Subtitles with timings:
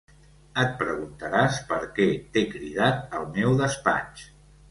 [0.61, 2.07] Et preguntaràs per què
[2.37, 4.27] t'he cridat al meu despatx.